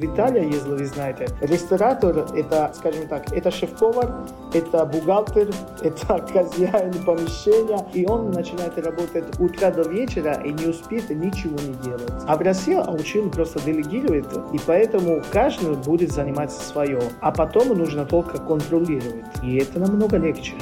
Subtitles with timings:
[0.00, 5.48] В Италии, если вы знаете, ресторатор– это, скажем так, это шеф-повар, это бухгалтер,
[5.82, 11.74] это хозяин помещения, и он начинает работать утра до вечера и не успеет ничего не
[11.82, 12.12] делать.
[12.28, 18.06] А в России учил просто делегировать, и поэтому каждый будет заниматься свое, а потом нужно
[18.06, 20.54] только контролировать, и это намного легче.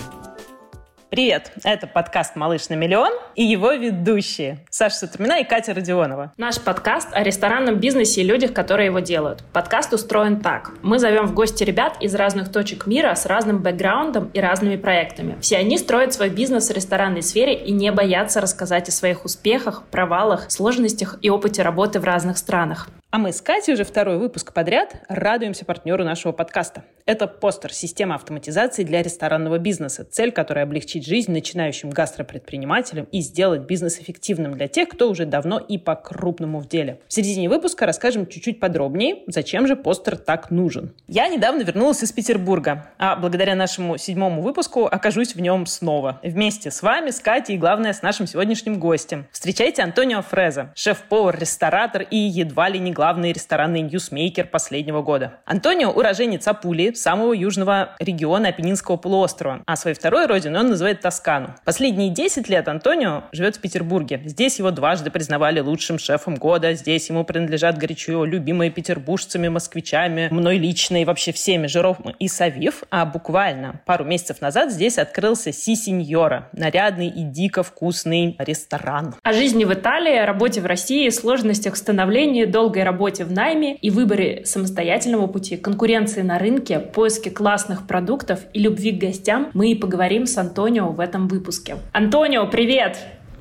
[1.08, 1.52] Привет!
[1.62, 6.32] Это подкаст «Малыш на миллион» и его ведущие Саша Сутрамина и Катя Родионова.
[6.36, 9.44] Наш подкаст о ресторанном бизнесе и людях, которые его делают.
[9.52, 10.72] Подкаст устроен так.
[10.82, 15.38] Мы зовем в гости ребят из разных точек мира с разным бэкграундом и разными проектами.
[15.40, 19.84] Все они строят свой бизнес в ресторанной сфере и не боятся рассказать о своих успехах,
[19.92, 22.88] провалах, сложностях и опыте работы в разных странах.
[23.10, 26.84] А мы с Катей уже второй выпуск подряд радуемся партнеру нашего подкаста.
[27.06, 33.62] Это постер «Система автоматизации для ресторанного бизнеса», цель которой облегчить жизнь начинающим гастропредпринимателям и сделать
[33.62, 37.00] бизнес эффективным для тех, кто уже давно и по-крупному в деле.
[37.06, 40.92] В середине выпуска расскажем чуть-чуть подробнее, зачем же постер так нужен.
[41.06, 46.18] Я недавно вернулась из Петербурга, а благодаря нашему седьмому выпуску окажусь в нем снова.
[46.24, 49.28] Вместе с вами, с Катей и, главное, с нашим сегодняшним гостем.
[49.30, 55.34] Встречайте Антонио Фреза, шеф-повар, ресторатор и едва ли не главный ресторанный ньюсмейкер последнего года.
[55.44, 61.54] Антонио– уроженец Апулии, самого южного региона Апеннинского полуострова, а своей второй родиной он называет Тоскану.
[61.66, 64.22] Последние 10 лет Антонио живет в Петербурге.
[64.24, 70.56] Здесь его дважды признавали лучшим шефом года, здесь ему принадлежат горячо любимые петербуржцами, москвичами, мной
[70.56, 75.76] лично и вообще всеми Жиров и Савив, а буквально пару месяцев назад здесь открылся Си
[75.76, 79.14] Синьора, нарядный и дико вкусный ресторан.
[79.22, 84.42] О жизни в Италии, работе в России, сложностях становления, долгой работе в найме и выборе
[84.46, 90.26] самостоятельного пути, конкуренции на рынке, поиске классных продуктов и любви к гостям мы и поговорим
[90.26, 91.76] с Антонио в этом выпуске.
[91.92, 92.96] Антонио, привет!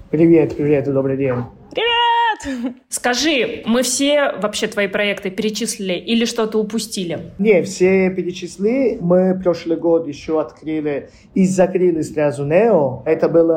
[0.09, 1.35] Привет, привет, добрый день.
[1.75, 2.79] Привет!
[2.87, 7.33] Скажи, мы все вообще твои проекты перечислили или что-то упустили?
[7.37, 8.97] Не, все перечислили.
[9.01, 13.03] Мы прошлый год еще открыли и закрыли сразу Нео.
[13.05, 13.47] Это был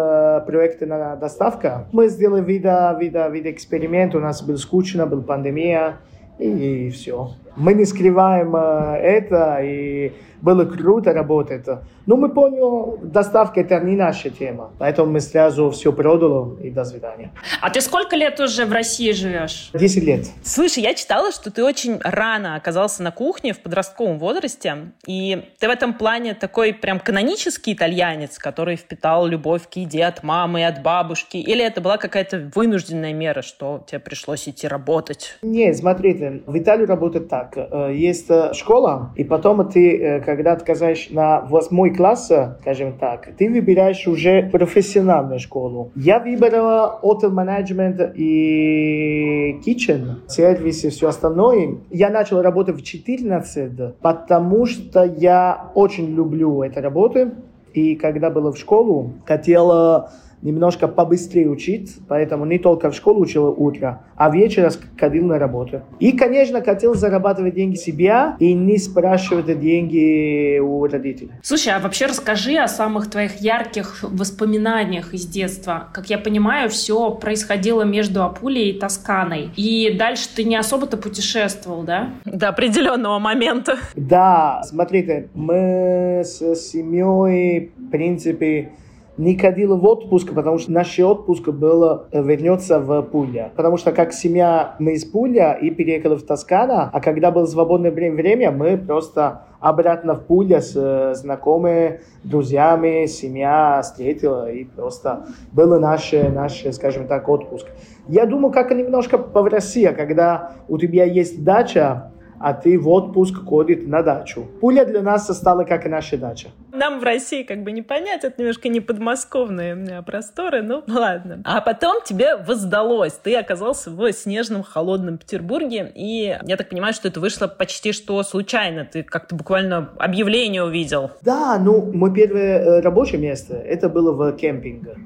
[0.46, 1.86] проект на доставка.
[1.92, 4.16] Мы сделали вида, вида, вида эксперимент.
[4.16, 5.98] У нас был скучно, была пандемия
[6.40, 7.34] и, и все.
[7.56, 11.66] Мы не скрываем это, и было круто работать.
[12.06, 14.70] Но мы поняли, доставка это не наша тема.
[14.78, 17.32] Поэтому мы сразу все продали и до свидания.
[17.60, 19.70] А ты сколько лет уже в России живешь?
[19.74, 20.26] Десять лет.
[20.42, 24.92] Слушай, я читала, что ты очень рано оказался на кухне в подростковом возрасте.
[25.06, 30.22] И ты в этом плане такой прям канонический итальянец, который впитал любовь к еде от
[30.22, 31.36] мамы и от бабушки.
[31.36, 35.38] Или это была какая-то вынужденная мера, что тебе пришлось идти работать?
[35.42, 37.56] Нет, смотрите, в Италии работает так.
[37.92, 42.30] Есть школа, и потом ты когда отказываешь на восьмой класс,
[42.60, 45.90] скажем так, ты выбираешь уже профессиональную школу.
[45.96, 51.78] Я выбрала hotel management и kitchen, сервис и все остальное.
[51.88, 57.30] Я начал работать в 14, потому что я очень люблю эту работу.
[57.72, 60.10] И когда была в школу, хотела
[60.42, 65.82] немножко побыстрее учить, поэтому не только в школу учил утро, а вечером ходил на работу.
[66.00, 71.30] И, конечно, хотел зарабатывать деньги себя и не спрашивать деньги у родителей.
[71.42, 75.88] Слушай, а вообще расскажи о самых твоих ярких воспоминаниях из детства.
[75.92, 79.50] Как я понимаю, все происходило между Апулией и Тосканой.
[79.56, 82.10] И дальше ты не особо-то путешествовал, да?
[82.24, 83.76] До определенного момента.
[83.96, 88.72] Да, смотрите, мы с семьей, в принципе,
[89.18, 93.52] не ходила в отпуск, потому что наш отпуск был вернется в Пулья.
[93.56, 97.90] Потому что как семья мы из Пулья и переехали в Тоскана, а когда было свободное
[97.90, 106.12] время, мы просто обратно в Пулья с знакомыми, друзьями, семья встретила и просто был наш,
[106.12, 107.66] наш, скажем так, отпуск.
[108.06, 113.44] Я думаю, как немножко по России, когда у тебя есть дача, а ты в отпуск
[113.44, 114.46] ходит на дачу.
[114.60, 116.48] Пуля для нас стала как и наша дача.
[116.72, 121.42] Нам в России как бы не понять, это немножко не подмосковные просторы, ну ладно.
[121.44, 127.08] А потом тебе воздалось, ты оказался в снежном холодном Петербурге, и я так понимаю, что
[127.08, 131.10] это вышло почти что случайно, ты как-то буквально объявление увидел.
[131.22, 134.96] Да, ну, мое первое рабочее место, это было в кемпинге.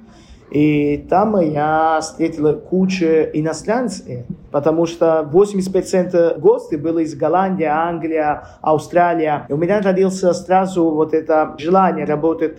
[0.52, 8.22] И там я встретил кучу иностранцев, потому что 80% гостей было из Голландии, Англии,
[8.60, 9.32] Австралии.
[9.48, 12.58] И у меня родился сразу вот это желание работать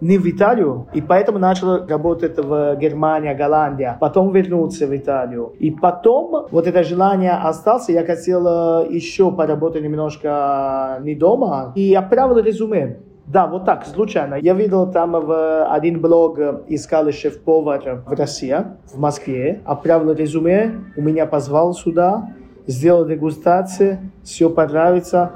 [0.00, 5.52] не в Италию, и поэтому начал работать в Германии, Голландии, потом вернулся в Италию.
[5.58, 12.38] И потом вот это желание осталось, я хотел еще поработать немножко не дома, и отправил
[12.38, 12.98] резюме.
[13.30, 14.36] Да, вот так, случайно.
[14.36, 18.56] Я видел там в один блог, искал шеф-повар в России,
[18.90, 22.34] в Москве, отправил резюме, у меня позвал сюда,
[22.66, 25.32] сделал дегустации, все понравится,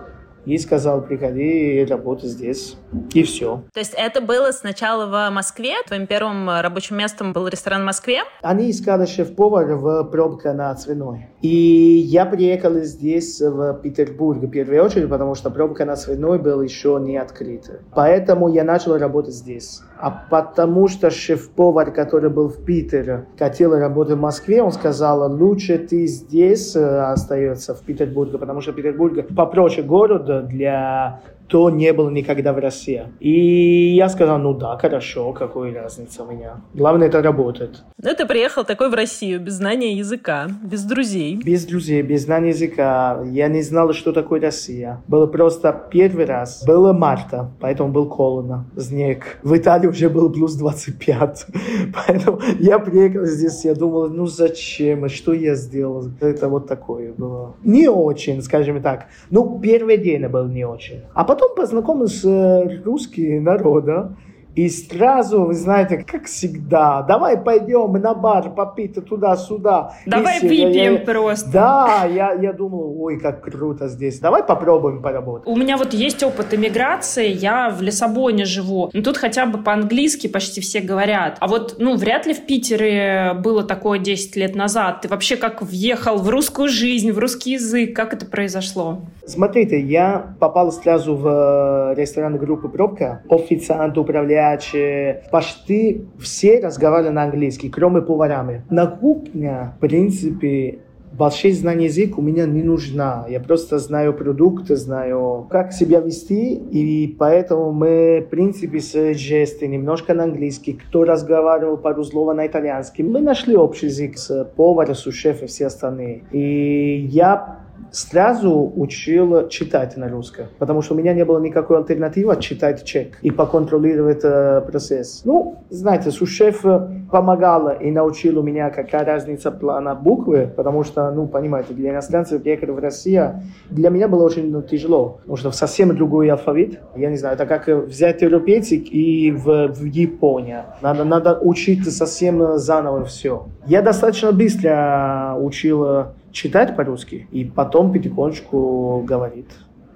[0.47, 2.79] и сказал, приходи и работай здесь.
[3.12, 3.62] И все.
[3.73, 5.75] То есть это было сначала в Москве?
[5.87, 8.21] Твоим первым рабочим местом был ресторан в Москве?
[8.43, 11.29] Они искали шеф-повар в пробке на свиной.
[11.43, 16.62] И я приехал здесь, в Петербург, в первую очередь, потому что пробка на свиной была
[16.62, 17.81] еще не открыта.
[17.94, 19.81] Поэтому я начал работать здесь.
[19.99, 25.79] А потому что шеф-повар, который был в Питере, хотел работать в Москве, он сказал, лучше
[25.79, 31.21] ты здесь э, остается, в Петербурге, потому что Петербург попроще город, для
[31.52, 33.02] кто не был никогда в России.
[33.20, 36.62] И я сказал, ну да, хорошо, какая разница у меня.
[36.72, 37.82] Главное, это работает.
[37.99, 41.38] Ну, ты приехал такой в Россию, без знания языка, без друзей.
[41.44, 43.22] Без друзей, без знания языка.
[43.26, 45.02] Я не знал, что такое Россия.
[45.08, 46.64] Было просто первый раз.
[46.66, 49.38] Было марта, поэтому был холодно, снег.
[49.43, 51.46] В Италии уже был плюс 25.
[52.06, 56.08] Поэтому я приехал здесь, я думал, ну зачем, что я сделал?
[56.20, 57.55] Это вот такое было.
[57.62, 59.06] Не очень, скажем так.
[59.31, 61.02] Ну, первый день был не очень.
[61.12, 64.17] А потом потом познакомился с э, русским народом,
[64.54, 69.94] и сразу, вы знаете, как всегда, давай пойдем на бар попить туда-сюда.
[70.04, 71.50] Давай и выпьем я, просто.
[71.50, 74.19] Да, я, я думал, ой, как круто здесь.
[74.19, 75.49] Давай попробуем поработать.
[75.49, 78.90] У меня вот есть опыт иммиграции, я в Лиссабоне живу.
[78.93, 81.38] Ну, тут хотя бы по-английски почти все говорят.
[81.40, 85.00] А вот, ну, вряд ли в Питере было такое 10 лет назад.
[85.00, 87.96] Ты вообще как въехал в русскую жизнь, в русский язык?
[87.96, 89.00] Как это произошло?
[89.25, 93.22] Смотрите, я попал сразу в ресторан группы «Пробка».
[93.31, 95.23] Официант, управляющий горячее.
[95.31, 98.65] Почти все разговаривали на английский, кроме поварами.
[98.71, 100.79] На кухне, в принципе,
[101.12, 103.27] большие знания языка у меня не нужна.
[103.29, 109.69] Я просто знаю продукты, знаю, как себя вести, и поэтому мы, в принципе, с жесты
[109.69, 110.73] немножко на английский.
[110.75, 115.49] Кто разговаривал пару слов на итальянский, мы нашли общий язык с поваром, с шефом и
[115.49, 116.23] все остальные.
[116.33, 117.62] И я
[117.93, 123.19] сразу учил читать на русском, потому что у меня не было никакой альтернативы читать чек
[123.23, 125.23] и поконтролировать э, процесс.
[125.25, 126.65] Ну, знаете, сушеф
[127.11, 132.71] помогала и научила меня, какая разница плана буквы, потому что, ну, понимаете, для иностранцев приехать
[132.71, 136.81] в Россию для меня было очень ну, тяжело, потому что совсем другой алфавит.
[136.97, 140.65] Я не знаю, это как взять европейцик и в, в Японию.
[140.81, 143.47] Надо, надо учить совсем заново все.
[143.67, 149.46] Я достаточно быстро учил читать по-русски и потом потихонечку говорит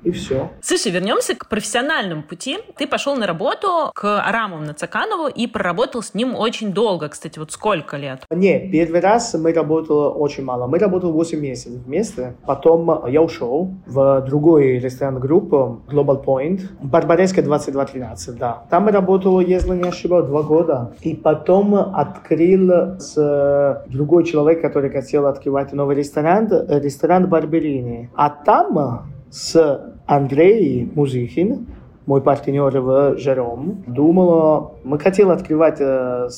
[0.07, 0.51] и все.
[0.63, 2.59] Слушай, вернемся к профессиональному пути.
[2.77, 7.09] Ты пошел на работу к Араму Нацаканову и проработал с ним очень долго.
[7.09, 8.23] Кстати, вот сколько лет?
[8.31, 10.69] Не, первый раз мы работали очень мало.
[10.69, 12.35] Мы работали 8 месяцев вместе.
[12.47, 16.61] Потом я ушел в другой ресторан группу Global Point.
[16.81, 18.63] Барбареска 2213, да.
[18.71, 20.93] Там мы работали, если не ошибаюсь, два года.
[21.01, 28.09] И потом открыл с другой человек, который хотел открывать новый ресторан, ресторан Барберини.
[28.15, 31.67] А там с Андрей Музыхин,
[32.07, 36.29] мой партнер в Жером, думала, мы хотели открывать э,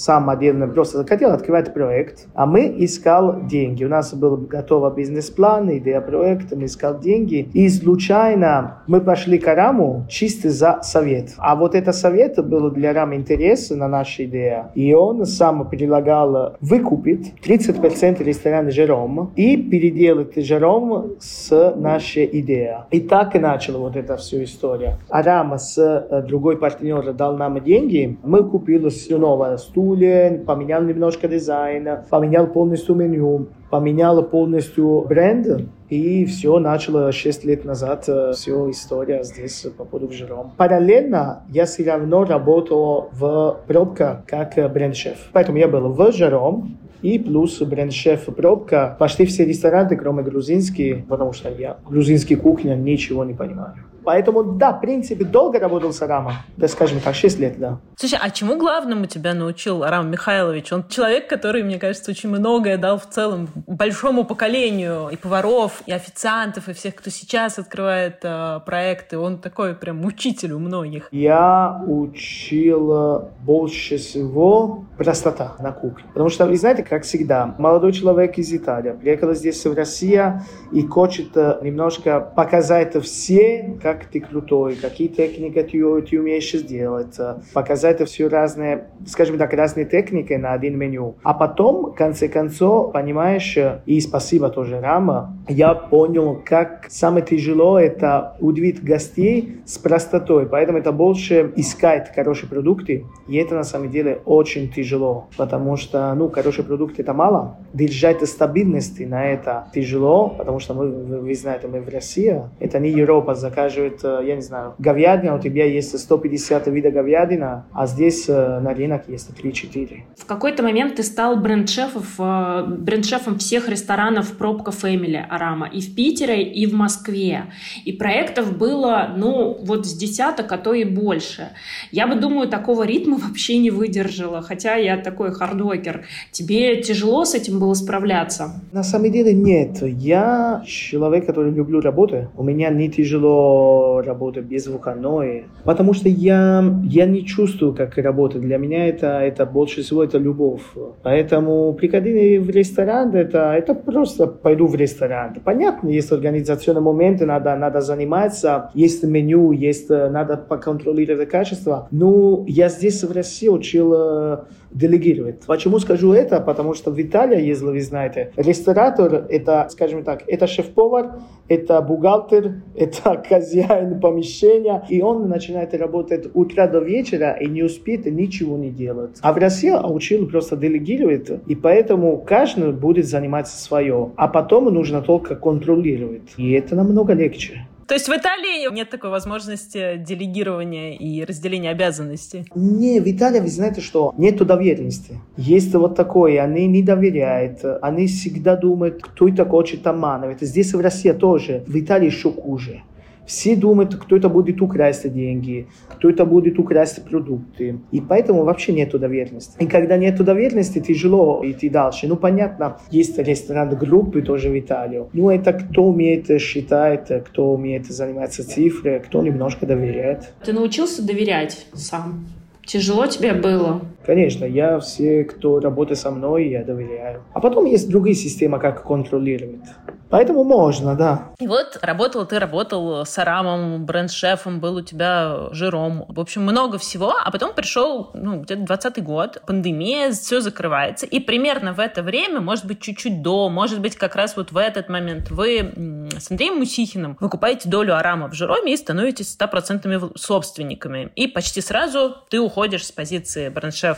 [0.00, 3.84] сам отдельно просто хотел открывать проект, а мы искал деньги.
[3.84, 7.50] У нас был готовый бизнес-план, идея проекта, мы искал деньги.
[7.52, 11.34] И случайно мы пошли к Раму чисто за совет.
[11.38, 14.66] А вот это совет был для Рама интерес на нашу идею.
[14.74, 22.84] И он сам предлагал выкупить 30% ресторана Жером и переделать Жером с нашей идеей.
[22.90, 24.98] И так и начала вот эта всю история.
[25.08, 30.42] А Рама с э, другой партнер дал нам деньги, мы купили все новое студию, стуле,
[30.46, 35.46] поменял немножко дизайн, поменял полностью меню, поменял полностью бренд,
[35.88, 38.02] и все начало 6 лет назад,
[38.34, 40.52] все история здесь по поводу Жером.
[40.56, 45.30] Параллельно я все равно работал в пробка как бренд-шеф.
[45.32, 48.96] Поэтому я был в Жером, и плюс бренд-шеф пробка.
[48.98, 53.74] Почти все рестораны, кроме грузинские, потому что я грузинский кухня ничего не понимаю.
[54.04, 56.34] Поэтому, да, в принципе, долго работал с Арамом.
[56.56, 57.78] Да, скажем так, 6 лет, да.
[57.96, 60.72] Слушай, а чему главному тебя научил Арам Михайлович?
[60.72, 65.92] Он человек, который, мне кажется, очень многое дал в целом большому поколению и поваров, и
[65.92, 69.18] официантов, и всех, кто сейчас открывает э, проекты.
[69.18, 71.08] Он такой прям учитель у многих.
[71.12, 76.04] Я учил больше всего простота на кухне.
[76.12, 80.42] Потому что, вы знаете, как всегда, молодой человек из Италии приехал здесь в Россию
[80.72, 87.18] и хочет немножко показать все, как ты крутой, какие техники ты, ты умеешь сделать,
[87.52, 91.16] показать это все разные, скажем так, разные техники на один меню.
[91.22, 97.78] А потом, в конце концов, понимаешь, и спасибо тоже Рама, я понял, как самое тяжело
[97.78, 100.46] это удивить гостей с простотой.
[100.46, 103.04] Поэтому это больше искать хорошие продукты.
[103.28, 107.56] И это на самом деле очень тяжело, потому что, ну, хорошие продукты это мало.
[107.74, 112.42] Держать стабильности на это тяжело, потому что мы, вы, знаете, мы в России.
[112.60, 117.66] Это не Европа заказывает, э, я не знаю, говядина, у тебя есть 150 видов говядина,
[117.72, 120.00] а здесь э, на рынок есть 3-4.
[120.16, 125.94] В какой-то момент ты стал бренд-шефом, э, бренд-шефом всех ресторанов Пробка Фэмили Арама и в
[125.94, 127.44] Питере, и в Москве.
[127.84, 131.50] И проектов было, ну, вот с десяток, а то и больше.
[131.92, 136.04] Я бы, думаю, такого ритма вообще не выдержала, хотя я такой хардвокер.
[136.32, 138.62] Тебе тяжело с этим было справляться?
[138.72, 139.82] На самом деле нет.
[139.82, 142.28] Я человек, который люблю работать.
[142.36, 143.69] У меня не тяжело
[144.04, 148.40] работать без выходной, потому что я, я не чувствую, как работать.
[148.42, 150.62] Для меня это, это больше всего это любовь.
[151.02, 155.36] Поэтому приходить в ресторан, это, это просто пойду в ресторан.
[155.44, 161.88] Понятно, есть организационные моменты, надо, надо заниматься, есть меню, есть, надо поконтролировать качество.
[161.90, 164.38] Но я здесь в России учил э,
[164.70, 165.42] делегировать.
[165.46, 166.40] Почему скажу это?
[166.40, 172.62] Потому что в Италии, если вы знаете, ресторатор это, скажем так, это шеф-повар, это бухгалтер,
[172.76, 178.70] это хозяин помещения, и он начинает работать утра до вечера и не успеет ничего не
[178.70, 179.18] делать.
[179.22, 185.02] А в России учил просто делегировать, и поэтому каждый будет заниматься свое, а потом нужно
[185.02, 186.34] только контролировать.
[186.36, 187.66] И это намного легче.
[187.90, 192.44] То есть в Италии нет такой возможности делегирования и разделения обязанностей?
[192.54, 195.18] Не, в Италии, вы знаете что, нету доверенности.
[195.36, 200.40] Есть вот такое, они не доверяют, они всегда думают, кто это хочет обманывать.
[200.40, 202.82] Здесь в России тоже, в Италии еще хуже.
[203.30, 207.78] Все думают, кто это будет украсть деньги, кто это будет украсть продукты.
[207.92, 209.62] И поэтому вообще нет доверенности.
[209.62, 212.08] И когда нет доверенности, тяжело идти дальше.
[212.08, 215.04] Ну, понятно, есть ресторан группы тоже в Италии.
[215.12, 220.32] Ну, это кто умеет считать, кто умеет заниматься цифрой, кто немножко доверяет.
[220.44, 222.26] Ты научился доверять сам?
[222.66, 223.80] Тяжело тебе было?
[224.04, 227.22] Конечно, я все, кто работает со мной, я доверяю.
[227.34, 229.60] А потом есть другие системы, как контролировать.
[230.08, 231.28] Поэтому можно, да.
[231.38, 236.04] И вот работал ты, работал с Арамом, бренд-шефом, был у тебя жиром.
[236.08, 237.14] В общем, много всего.
[237.24, 241.06] А потом пришел, ну, где-то 20 год, пандемия, все закрывается.
[241.06, 244.56] И примерно в это время, может быть, чуть-чуть до, может быть, как раз вот в
[244.56, 251.12] этот момент вы с Андреем Мусихиным выкупаете долю Арама в жироме и становитесь 100% собственниками.
[251.14, 253.89] И почти сразу ты уходишь с позиции бренд-шефа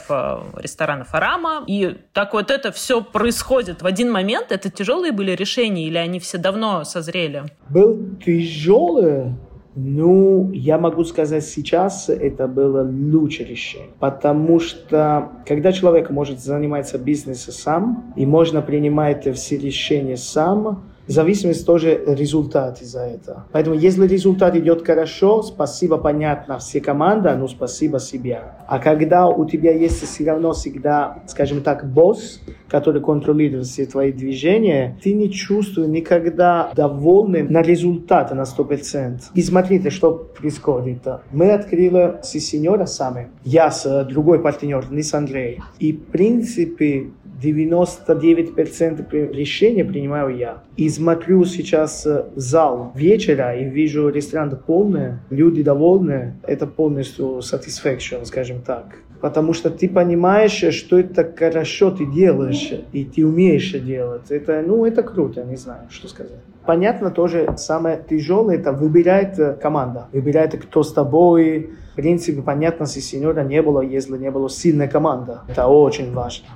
[0.56, 1.64] ресторанов Арама.
[1.66, 4.52] И так вот это все происходит в один момент.
[4.52, 7.44] Это тяжелые были решения или они все давно созрели?
[7.68, 9.34] Был тяжелый,
[9.74, 13.88] ну, я могу сказать сейчас, это было лучшее решение.
[13.98, 21.66] Потому что, когда человек может заниматься бизнесом сам, и можно принимать все решения сам, зависимость
[21.66, 23.46] тоже результат из-за этого.
[23.52, 28.42] Поэтому если результат идет хорошо, спасибо, понятно, все команда, ну спасибо себе.
[28.66, 34.12] А когда у тебя есть все равно всегда, скажем так, босс, который контролирует все твои
[34.12, 39.20] движения, ты не чувствуешь никогда довольным на результат на 100%.
[39.34, 41.06] И смотрите, что происходит.
[41.30, 43.28] Мы открыли с сеньора сами.
[43.44, 45.62] Я с другой партнер, не с Андреем.
[45.78, 47.10] И в принципе
[47.42, 50.62] 99% решения принимаю я.
[50.76, 56.34] И смотрю сейчас э, зал вечера и вижу ресторан полный, люди довольны.
[56.42, 58.84] Это полностью satisfaction, скажем так.
[59.20, 64.30] Потому что ты понимаешь, что это хорошо ты делаешь, и ты умеешь делать.
[64.30, 66.40] Это, ну, это круто, не знаю, что сказать.
[66.66, 70.08] Понятно, тоже самое тяжелое, это выбирает э, команда.
[70.12, 71.70] Выбирает, кто с тобой.
[71.92, 75.42] В принципе, понятно, если сеньора не было, если не было сильная команда.
[75.48, 76.46] Это очень важно.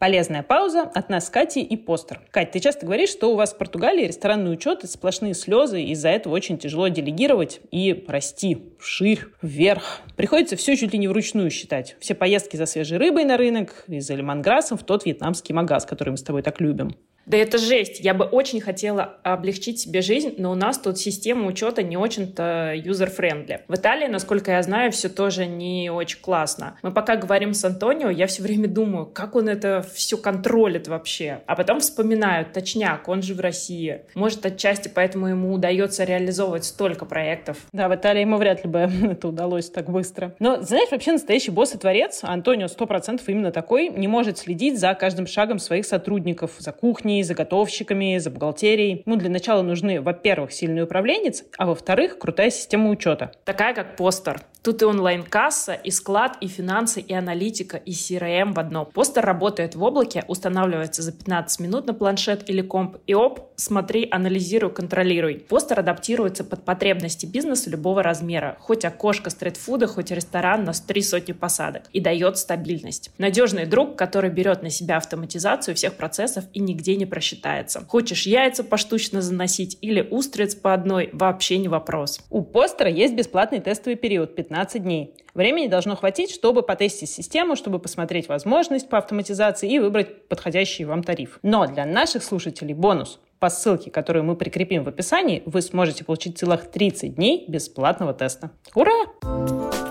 [0.00, 2.22] Полезная пауза от нас Кати и Постер.
[2.30, 5.90] Кать, ты часто говоришь, что у вас в Португалии ресторанный учет— это сплошные слезы, и
[5.90, 10.00] из-за этого очень тяжело делегировать и расти вширь, вверх.
[10.16, 11.96] Приходится все чуть ли не вручную считать.
[12.00, 16.12] Все поездки за свежей рыбой на рынок и за лимонграссом в тот вьетнамский магаз, который
[16.12, 16.96] мы с тобой так любим.
[17.30, 18.00] Да это жесть.
[18.00, 22.74] Я бы очень хотела облегчить себе жизнь, но у нас тут система учета не очень-то
[22.74, 23.60] user-friendly.
[23.68, 26.76] В Италии, насколько я знаю, все тоже не очень классно.
[26.82, 31.42] Мы пока говорим с Антонио, я все время думаю, как он это все контролит вообще.
[31.46, 34.00] А потом вспоминаю, точняк, он же в России.
[34.16, 37.58] Может, отчасти поэтому ему удается реализовывать столько проектов.
[37.72, 38.78] Да, в Италии ему вряд ли бы
[39.12, 40.34] это удалось так быстро.
[40.40, 44.94] Но, знаешь, вообще настоящий босс и творец, Антонио 100% именно такой, не может следить за
[44.94, 49.02] каждым шагом своих сотрудников, за кухней, за готовщиками, за бухгалтерией.
[49.06, 53.32] Ну, для начала нужны, во-первых, сильный управленец, а во-вторых, крутая система учета.
[53.44, 54.42] Такая, как постер.
[54.62, 58.86] Тут и онлайн-касса, и склад, и финансы, и аналитика, и CRM в одном.
[58.86, 64.06] Постер работает в облаке, устанавливается за 15 минут на планшет или комп, и оп, смотри,
[64.10, 65.46] анализируй, контролируй.
[65.48, 71.32] Постер адаптируется под потребности бизнеса любого размера, хоть окошко стритфуда, хоть ресторан на три сотни
[71.32, 73.10] посадок, и дает стабильность.
[73.16, 77.84] Надежный друг, который берет на себя автоматизацию всех процессов и нигде не просчитается.
[77.86, 82.20] Хочешь яйца поштучно заносить или устриц по одной, вообще не вопрос.
[82.30, 85.14] У постера есть бесплатный тестовый период 15 дней.
[85.34, 91.02] Времени должно хватить, чтобы потестить систему, чтобы посмотреть возможность по автоматизации и выбрать подходящий вам
[91.02, 91.38] тариф.
[91.42, 93.20] Но для наших слушателей бонус.
[93.38, 98.50] По ссылке, которую мы прикрепим в описании, вы сможете получить целых 30 дней бесплатного теста.
[98.74, 99.89] Ура!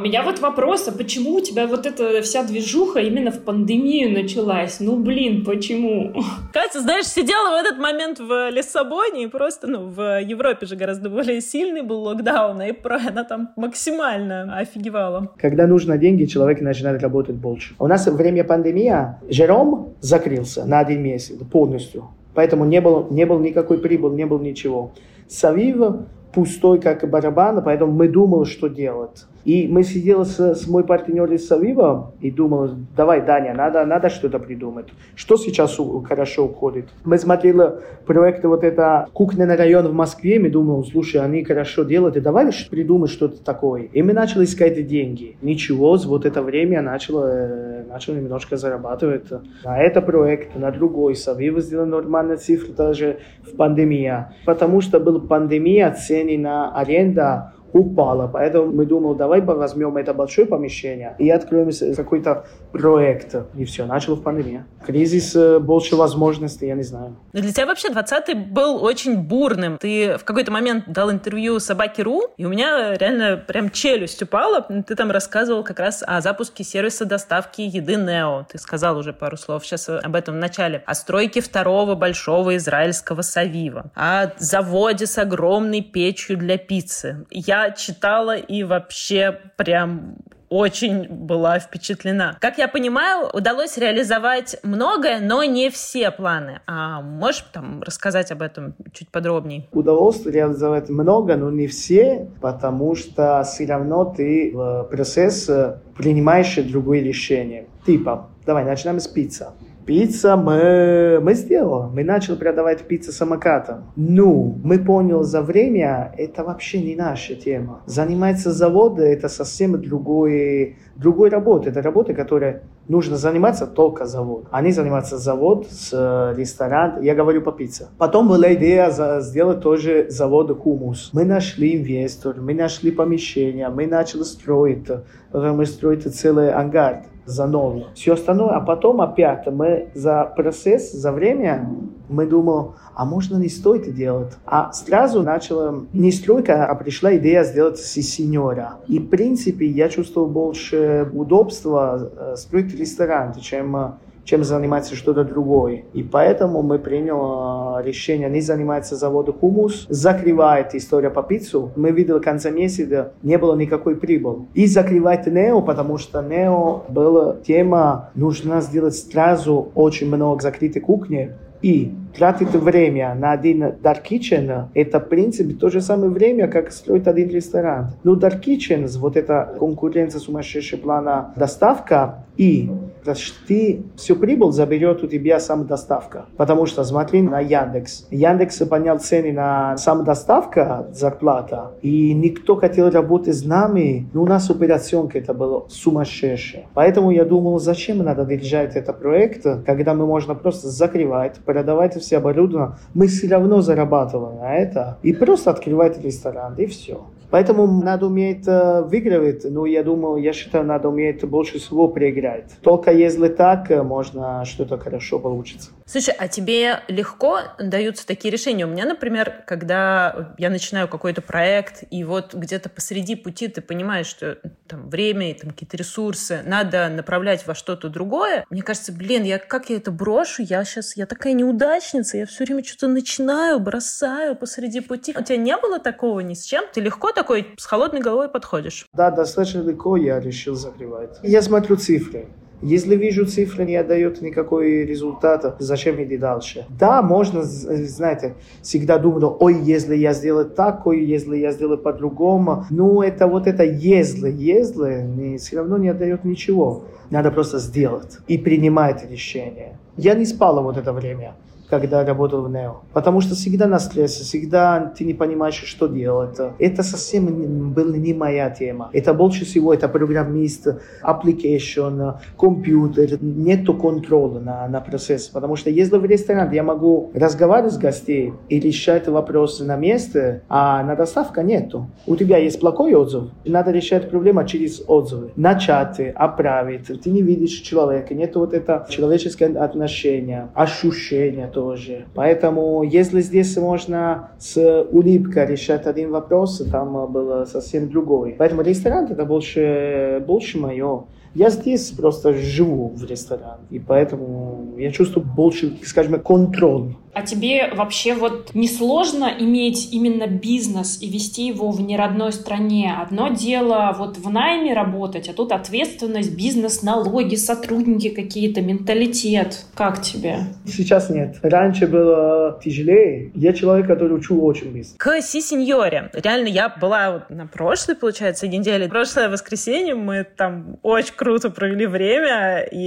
[0.00, 4.10] У меня вот вопрос, а почему у тебя вот эта вся движуха именно в пандемию
[4.10, 4.80] началась?
[4.80, 6.14] Ну, блин, почему?
[6.54, 11.10] Катя, знаешь, сидела в этот момент в Лиссабоне и просто, ну, в Европе же гораздо
[11.10, 15.32] более сильный был локдаун, и про она там максимально офигевала.
[15.36, 17.74] Когда нужно деньги, человек начинает работать больше.
[17.78, 22.08] У нас время пандемии Жером закрылся на один месяц полностью.
[22.34, 24.92] Поэтому не было, не было никакой прибыли, не было ничего.
[25.28, 29.26] Савив пустой, как барабан, поэтому мы думали, что делать.
[29.44, 34.10] И мы сидели с, с мой партнер из Савива и думали, давай, Даня, надо, надо
[34.10, 34.86] что-то придумать.
[35.14, 36.88] Что сейчас у, хорошо уходит?
[37.04, 37.72] Мы смотрели
[38.06, 42.20] проекты вот это кухня на район в Москве, мы думали, слушай, они хорошо делают, и
[42.20, 43.82] давай придумать что-то такое.
[43.92, 45.36] И мы начали искать деньги.
[45.42, 49.30] Ничего, вот это время начало, э, начало немножко зарабатывать.
[49.64, 51.14] На это проект, на другой.
[51.16, 54.26] Савива сделал нормальные цифры даже в пандемии.
[54.44, 58.28] Потому что была пандемия, цены на аренда упала.
[58.28, 63.36] Поэтому мы думали, давай возьмем это большое помещение и откроем какой-то проект.
[63.56, 64.64] И все, начал в пандемии.
[64.84, 67.16] Кризис, э, больше возможностей, я не знаю.
[67.32, 69.78] Но для тебя вообще 20-й был очень бурным.
[69.78, 74.62] Ты в какой-то момент дал интервью Собаке.ру, и у меня реально прям челюсть упала.
[74.62, 78.46] Ты там рассказывал как раз о запуске сервиса доставки еды Нео.
[78.50, 80.82] Ты сказал уже пару слов сейчас об этом в начале.
[80.86, 83.90] О стройке второго большого израильского Савива.
[83.94, 87.26] О заводе с огромной печью для пиццы.
[87.30, 90.16] Я читала и вообще прям
[90.50, 92.36] очень была впечатлена.
[92.40, 96.60] Как я понимаю, удалось реализовать многое, но не все планы.
[96.66, 99.68] А можешь там рассказать об этом чуть подробнее?
[99.72, 105.48] Удалось реализовать много, но не все, потому что все равно ты в процесс
[105.96, 107.66] принимаешь другое решение.
[107.86, 109.46] Типа, давай начнем с пиццы.
[109.86, 111.90] Пицца мы, мы сделали.
[111.92, 113.92] Мы начали продавать пиццу самокатом.
[113.96, 117.82] Ну, мы поняли за время, это вообще не наша тема.
[117.86, 121.70] Заниматься заводом, это совсем другой, другой работа.
[121.70, 124.46] Это работа, которая нужно заниматься только завод.
[124.50, 127.00] Они занимаются завод с э, ресторан.
[127.02, 127.88] Я говорю по пицце.
[127.98, 128.90] Потом была идея
[129.20, 131.10] сделать тоже завод хумус.
[131.12, 134.88] Мы нашли инвестор, мы нашли помещение, мы начали строить.
[135.32, 137.86] Мы строить целый ангар за новое.
[137.94, 141.68] Все остальное, а потом опять мы за процесс, за время,
[142.08, 144.32] мы думали, а можно не стоит делать.
[144.44, 148.74] А сразу начала не стройка, а пришла идея сделать сеньора.
[148.88, 153.90] И в принципе я чувствовал больше удобства э, строить ресторан, чем э,
[154.30, 155.86] чем заниматься что-то другое.
[155.92, 161.72] И поэтому мы приняли а, решение не заниматься заводом хумус, закрывает история по пиццу.
[161.74, 164.46] Мы видели в конце месяца, не было никакой прибыли.
[164.54, 171.32] И закрывает Нео, потому что Нео была тема, нужно сделать сразу очень много закрытой кухни,
[171.60, 176.72] и тратить время на один Dark Kitchen, это, в принципе, то же самое время, как
[176.72, 177.92] строить один ресторан.
[178.04, 182.70] Но Dark Kitchen, вот эта конкуренция сумасшедшего плана доставка, и
[183.04, 186.24] почти всю прибыль заберет у тебя сам доставка.
[186.38, 188.06] Потому что смотри на Яндекс.
[188.10, 194.08] Яндекс поднял цены на сам доставка, зарплата, и никто хотел работать с нами.
[194.14, 196.64] Но у нас операционка это было сумасшедшая.
[196.72, 202.18] Поэтому я думал, зачем надо держать этот проект, когда мы можно просто закрывать, продавать все
[202.18, 202.76] оборудование.
[202.94, 204.98] Мы все равно зарабатываем на это.
[205.02, 207.00] И просто открывать ресторан, и все.
[207.30, 212.50] Поэтому надо уметь э, выигрывать, но я думаю, я считаю, надо уметь больше всего проиграть.
[212.62, 215.70] Только если так, э, можно что-то хорошо получится.
[215.86, 218.64] Слушай, а тебе легко даются такие решения?
[218.64, 224.06] У меня, например, когда я начинаю какой-то проект, и вот где-то посреди пути ты понимаешь,
[224.06, 224.38] что
[224.68, 229.38] там время и там какие-то ресурсы надо направлять во что-то другое, мне кажется, блин, я
[229.38, 230.42] как я это брошу?
[230.42, 235.14] Я сейчас, я такая неудачница, я все время что-то начинаю, бросаю посреди пути.
[235.18, 236.64] У тебя не было такого ни с чем?
[236.72, 238.86] Ты легко такой с холодной головой подходишь?
[238.94, 241.18] Да, достаточно легко я решил закрывать.
[241.22, 242.28] Я смотрю цифры.
[242.62, 246.66] Если вижу цифры не отдает никакой результата, зачем идти дальше?
[246.78, 252.64] Да, можно, знаете, всегда думать, ой, если я сделаю так, ой, если я сделаю по-другому.
[252.70, 256.84] Ну, это вот это если, если, не, все равно не отдает ничего.
[257.10, 259.78] Надо просто сделать и принимать решение.
[259.96, 261.34] Я не спала вот это время
[261.70, 262.82] когда работал в Нео.
[262.92, 266.36] Потому что всегда на стрессе, всегда ты не понимаешь, что делать.
[266.58, 268.90] Это совсем была не моя тема.
[268.92, 270.68] Это больше всего, это программист,
[271.02, 273.18] application, компьютер.
[273.20, 275.28] Нету контроля на, на процесс.
[275.28, 280.42] Потому что если в ресторан я могу разговаривать с гостей и решать вопросы на месте,
[280.48, 281.86] а на доставка нету.
[282.06, 285.30] У тебя есть плохой отзыв, надо решать проблему через отзывы.
[285.36, 286.86] Начать, оправить.
[287.02, 292.06] Ты не видишь человека, нету вот это человеческое отношение, ощущение, тоже.
[292.14, 294.56] Поэтому, если здесь можно с
[294.90, 298.34] улыбкой решать один вопрос, там было совсем другой.
[298.38, 301.04] Поэтому ресторан это больше, больше мое.
[301.34, 307.72] Я здесь просто живу в ресторане, и поэтому я чувствую больше, скажем, контроль а тебе
[307.74, 312.94] вообще вот не сложно иметь именно бизнес и вести его в неродной стране?
[312.96, 319.64] Одно дело вот в найме работать, а тут ответственность, бизнес, налоги, сотрудники какие-то, менталитет.
[319.74, 320.38] Как тебе?
[320.66, 321.36] Сейчас нет.
[321.42, 323.32] Раньше было тяжелее.
[323.34, 324.96] Я человек, который учу очень быстро.
[324.98, 326.10] К Си Сеньоре.
[326.12, 328.88] Реально, я была на прошлой, получается, неделе.
[328.88, 332.86] Прошлое воскресенье мы там очень круто провели время, и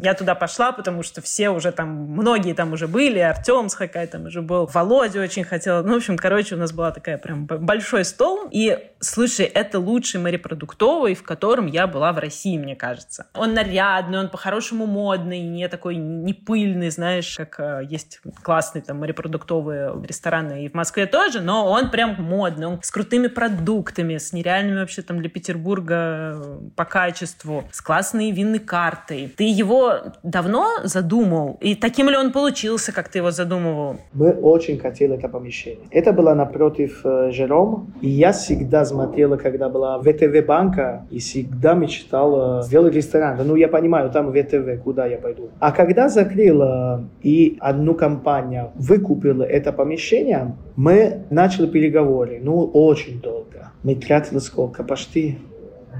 [0.00, 4.06] я туда пошла, потому что все уже там, многие там уже были, Артем с Хакай
[4.06, 5.84] там уже был, Володя очень хотел.
[5.84, 8.48] Ну, в общем, короче, у нас была такая прям большой стол.
[8.50, 13.26] И, слушай, это лучший морепродуктовый, в котором я была в России, мне кажется.
[13.34, 19.00] Он нарядный, он по-хорошему модный, не такой не пыльный, знаешь, как э, есть классные там
[19.00, 24.32] морепродуктовые рестораны и в Москве тоже, но он прям модный, он с крутыми продуктами, с
[24.32, 29.32] нереальными вообще там для Петербурга э, по качеству, с классной винной картой.
[29.36, 31.58] Ты его давно задумал?
[31.60, 33.96] И таким ли он получился, как ты его задумывал?
[34.12, 35.86] Мы очень хотели это помещение.
[35.90, 41.74] Это было напротив э, Жером, и я всегда смотрела, когда была ВТВ банка, и всегда
[41.74, 43.38] мечтала сделать ресторан.
[43.44, 45.50] Ну, я понимаю, там ВТВ, куда я пойду.
[45.58, 52.40] А когда закрыла и одну компанию выкупила это помещение, мы начали переговоры.
[52.42, 53.72] Ну, очень долго.
[53.82, 54.84] Мы тратили сколько?
[54.84, 55.38] Почти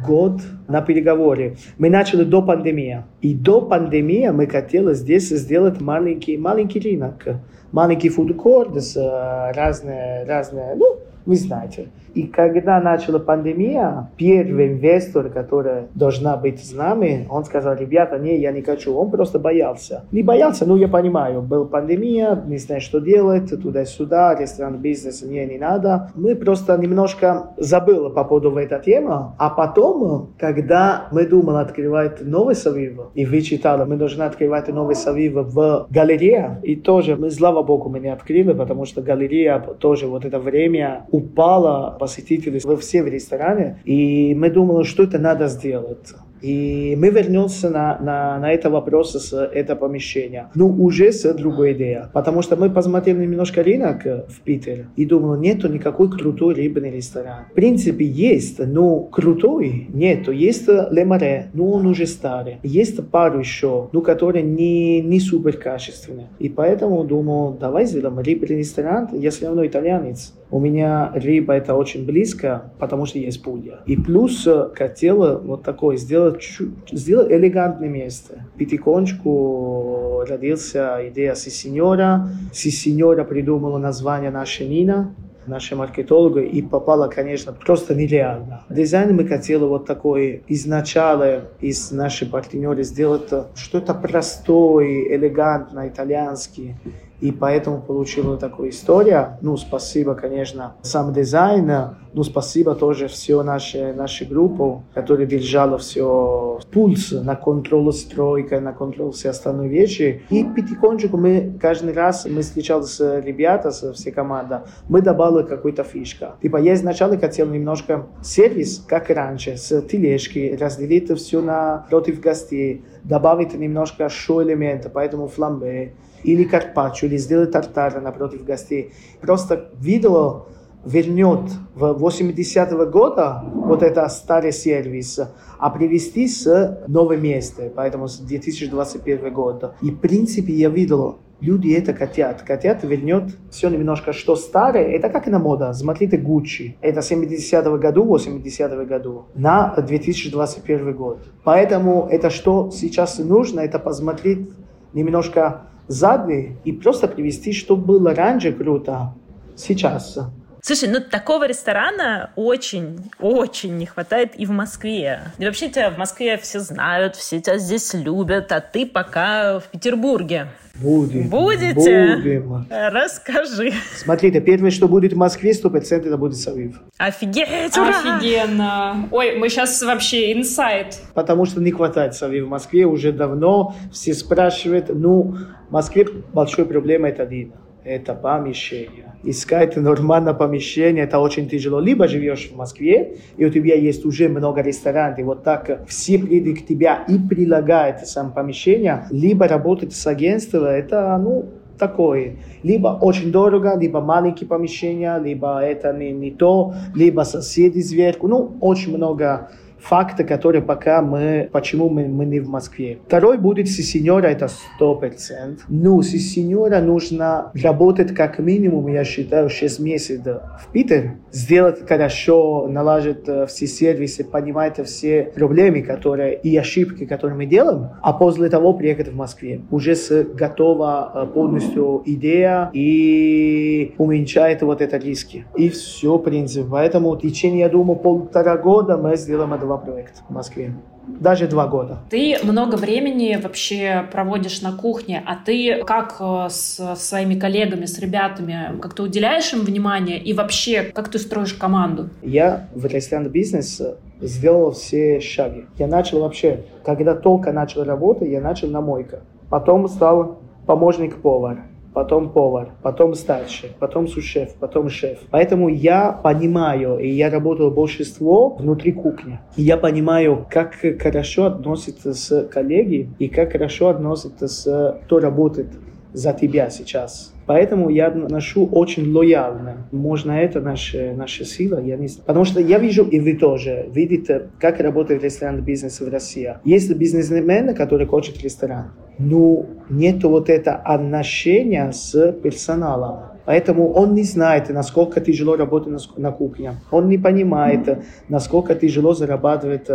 [0.06, 1.56] год на переговоры.
[1.78, 3.04] Мы начали до пандемии.
[3.20, 7.24] И до пандемии мы хотели здесь сделать маленький, маленький рынок.
[7.72, 11.88] Маленький фудкорт с э, разные, разные, ну, вы знаете.
[12.14, 18.38] И когда начала пандемия, первый инвестор, который должна быть с нами, он сказал, ребята, не,
[18.38, 18.94] я не хочу.
[18.94, 20.04] Он просто боялся.
[20.12, 25.46] Не боялся, ну я понимаю, была пандемия, не знаю, что делать, туда-сюда, ресторан, бизнес, мне
[25.46, 26.10] не надо.
[26.14, 29.32] Мы просто немножко забыли по поводу этой темы.
[29.38, 34.94] А потом, когда мы думали открывать новый Савив, и вы читали, мы должны открывать новый
[34.94, 40.06] Савив в галерее, и тоже мы, слава богу, мы не открыли, потому что галерея тоже
[40.06, 45.46] вот это время упала посетителей во все в ресторане, и мы думали, что это надо
[45.46, 46.14] сделать.
[46.42, 50.50] И мы вернемся на, на, на это вопрос с это помещения.
[50.54, 52.04] Ну, уже с другой идеей.
[52.12, 57.44] Потому что мы посмотрели немножко рынок в Питере и думали, нету никакой крутой рыбный ресторан.
[57.50, 60.32] В принципе, есть, но крутой нету.
[60.32, 62.58] Есть Лемаре, но он уже старый.
[62.62, 66.28] Есть пару еще, ну, которые не, не супер качественные.
[66.38, 69.08] И поэтому думаю, давай сделаем рыбный ресторан.
[69.12, 70.34] Я все равно итальянец.
[70.50, 73.80] У меня рыба это очень близко, потому что есть пулья.
[73.86, 76.42] И плюс хотела вот такой сделать
[76.90, 78.46] сделать элегантное место.
[78.56, 82.28] Пятиконечку родился идея Сисеньора.
[82.52, 85.14] Сисеньора придумала название наша Нина
[85.46, 88.62] нашей маркетологу, и попала, конечно, просто нереально.
[88.70, 96.76] Дизайн мы хотели вот такой изначально из наших партнеров сделать что-то простое, элегантное, итальянский.
[97.20, 99.38] И поэтому получила такую историю.
[99.42, 106.58] Ну, спасибо, конечно, сам дизайн, ну, спасибо тоже все наши, наши группу, которая держала все
[106.72, 110.22] пульс на контроль стройка, на контроль все остальные вещи.
[110.30, 115.84] И потихонечку мы каждый раз, мы встречались с ребята, с всей командой, мы добавили какую-то
[115.84, 116.26] фишку.
[116.42, 122.84] Типа, я изначально хотел немножко сервис, как раньше, с тележки, разделить все на против гостей,
[123.04, 128.92] добавить немножко шоу-элемента, поэтому фламбе, или карпаччо, или сделать тартар напротив гостей.
[129.20, 130.46] Просто видел,
[130.84, 135.20] вернет в 80-го года вот это старый сервис,
[135.58, 139.74] а привести с нового места, поэтому с 2021 года.
[139.82, 142.42] И в принципе я видел, люди это хотят.
[142.46, 145.72] Хотят вернет все немножко, что старое, это как и на мода.
[145.72, 146.76] Смотрите Гуччи.
[146.80, 151.18] Это 70-го году, 80-го году на 2021 год.
[151.44, 154.50] Поэтому это что сейчас нужно, это посмотреть
[154.92, 159.14] немножко сзади и просто привести, что было раньше круто,
[159.56, 160.18] сейчас.
[160.62, 165.20] Слушай, ну такого ресторана очень, очень не хватает и в Москве.
[165.38, 169.64] И вообще тебя в Москве все знают, все тебя здесь любят, а ты пока в
[169.64, 170.48] Петербурге.
[170.74, 171.28] Будем.
[171.28, 172.16] Будете?
[172.16, 172.66] Будем.
[172.70, 173.72] Расскажи.
[173.96, 176.80] Смотрите, первое, что будет в Москве, 100% это будет Савив.
[176.96, 178.00] Офигеть, ура!
[178.00, 179.08] Офигенно.
[179.10, 180.98] Ой, мы сейчас вообще инсайт.
[181.14, 183.74] Потому что не хватает Савив в Москве уже давно.
[183.92, 185.36] Все спрашивают, ну,
[185.68, 187.52] в Москве большой проблема это один
[187.90, 189.14] это помещение.
[189.22, 191.80] Искать нормальное помещение, это очень тяжело.
[191.80, 196.18] Либо живешь в Москве, и у тебя есть уже много ресторанов, и вот так все
[196.18, 201.46] придут к тебе и прилагают сам помещение, либо работать с агентством, это, ну,
[201.78, 202.36] такое.
[202.62, 208.28] Либо очень дорого, либо маленькие помещения, либо это не, не то, либо соседи сверху.
[208.28, 209.50] Ну, очень много
[209.82, 212.98] факты, которые пока мы, почему мы, мы не в Москве.
[213.06, 214.48] Второй будет сеньора, это
[214.80, 215.60] 100%.
[215.68, 223.28] Ну, сеньора нужно работать как минимум, я считаю, 6 месяцев в Питер, сделать хорошо, налаживать
[223.28, 228.74] э, все сервисы, понимать все проблемы, которые и ошибки, которые мы делаем, а после того
[228.74, 229.62] приехать в Москве.
[229.70, 235.44] Уже с готова э, полностью идея и уменьшает вот это риски.
[235.56, 236.66] И все, в принципе.
[236.70, 240.72] Поэтому в течение, я думаю, полтора года мы сделаем это два проекта в Москве.
[241.06, 241.98] Даже два года.
[242.10, 247.98] Ты много времени вообще проводишь на кухне, а ты как э, с своими коллегами, с
[248.00, 252.10] ребятами, как ты уделяешь им внимание и вообще как ты строишь команду?
[252.22, 255.66] Я в ресторанном бизнесе сделал все шаги.
[255.78, 259.20] Я начал вообще, когда только начал работать, я начал на мойка.
[259.50, 265.18] Потом стал помощник повара потом повар, потом старший, потом сушеф, потом шеф.
[265.30, 269.40] Поэтому я понимаю, и я работал большинство внутри кухни.
[269.56, 275.68] И я понимаю, как хорошо относится с коллеги и как хорошо относится с кто работает
[276.12, 277.32] за тебя сейчас.
[277.50, 279.88] Поэтому я ношу очень лояльно.
[279.90, 281.80] Можно это наша, наша сила.
[281.80, 282.06] Я не...
[282.24, 286.54] Потому что я вижу, и вы тоже видите, как работает ресторанный бизнес в России.
[286.62, 293.30] Есть бизнесмены, которые хочет ресторан, но нет вот это отношения с персоналом.
[293.46, 296.74] Поэтому он не знает, насколько тяжело работать на, кухне.
[296.92, 299.88] Он не понимает, насколько тяжело зарабатывать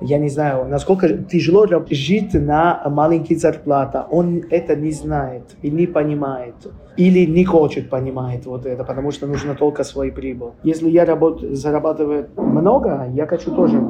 [0.00, 4.00] я не знаю, насколько тяжело жить на маленькие зарплаты.
[4.10, 6.54] Он это не знает и не понимает.
[6.96, 10.52] Или не хочет понимать вот это, потому что нужно только свой прибыль.
[10.62, 13.82] Если я работ, зарабатываю много, я хочу тоже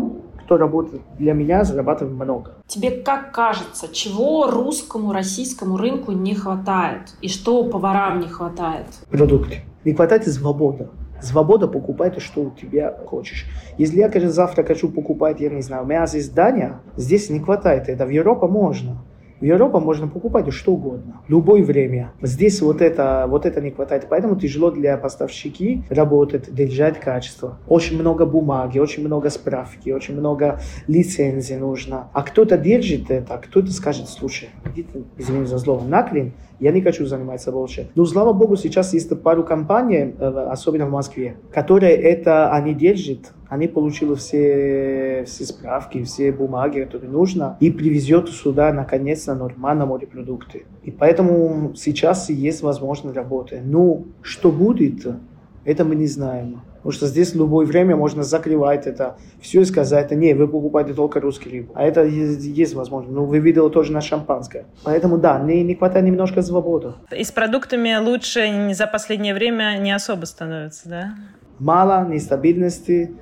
[0.46, 2.52] кто работает для меня, зарабатывать много.
[2.68, 7.16] Тебе как кажется, чего русскому, российскому рынку не хватает?
[7.20, 8.86] И что поварам не хватает?
[9.10, 9.64] Продукты.
[9.84, 10.88] Не хватает свободы.
[11.20, 13.46] Свобода покупать, что у тебя хочешь.
[13.79, 17.88] Если я, конечно, завтра хочу покупать, я не знаю, мясо из Дания, здесь не хватает
[17.88, 18.07] это.
[18.07, 19.02] В Европе можно.
[19.38, 22.12] В Европе можно покупать что угодно, в любое время.
[22.22, 27.59] Здесь вот это, вот это не хватает, поэтому тяжело для поставщики работать, держать качество.
[27.68, 32.09] Очень много бумаги, очень много справки, очень много лицензий нужно.
[32.14, 36.81] А кто-то держит это, а кто-то скажет, слушай, идите, извини за слово, наклин, я не
[36.81, 37.90] хочу заниматься больше.
[37.94, 43.33] Но, слава богу, сейчас есть пару компаний, э, особенно в Москве, которые это они держат,
[43.48, 50.66] они получили все, все справки, все бумаги, которые нужно, и привезет сюда, наконец-то, нормально морепродукты.
[50.82, 53.61] И поэтому сейчас есть возможность работы.
[53.64, 55.06] Ну, что будет,
[55.64, 56.62] это мы не знаем.
[56.87, 60.94] Потому что здесь в любое время можно закрывать это все и сказать, не, вы покупаете
[60.94, 61.72] только русский рыбу.
[61.74, 63.12] А это есть, есть возможность.
[63.12, 64.66] Ну, вы видели тоже на шампанское.
[64.85, 66.92] Поэтому да, не, не хватает немножко свободы.
[67.11, 71.14] И с продуктами лучше за последнее время не особо становится, да?
[71.59, 73.16] Мало нестабильности,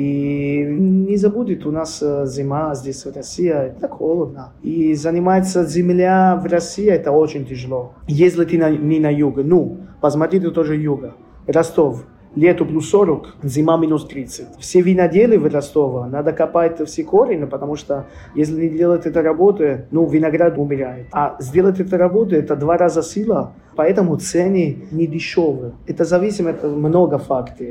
[0.00, 4.52] И не забудет, у нас э, зима здесь в России, это холодно.
[4.62, 7.92] И заниматься земля в России, это очень тяжело.
[8.08, 11.12] Если ты на, не на юге, ну, посмотри, ты тоже юга.
[11.46, 14.58] Ростов, лето плюс 40, зима минус 30.
[14.58, 19.64] Все виноделы в Ростова, надо копать все корни, потому что если не делать эту работу,
[19.90, 21.08] ну, виноград умирает.
[21.12, 25.72] А сделать эту работу, это два раза сила, поэтому цены не дешевые.
[25.86, 27.68] Это зависит от много факторов,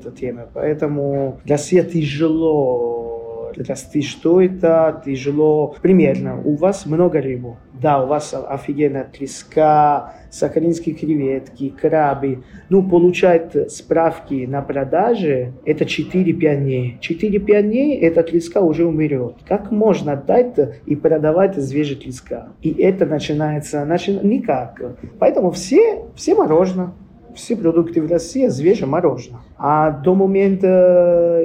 [0.00, 0.48] эта тема.
[0.52, 3.10] Поэтому для Россия тяжело
[3.56, 5.74] расти, что это тяжело.
[5.82, 7.56] Примерно, у вас много рыбы.
[7.80, 12.42] Да, у вас офигенная треска, сахалинские креветки, крабы.
[12.68, 16.98] Ну, получает справки на продаже, это 4-5 дней.
[17.00, 19.36] 4-5 дней эта треска уже умрет.
[19.48, 22.48] Как можно дать и продавать свежие треска?
[22.60, 24.12] И это начинается, начи...
[24.22, 24.80] никак.
[25.18, 26.92] Поэтому все, все мороженое
[27.34, 29.40] все продукты в России свежее мороженое.
[29.58, 31.42] А до момента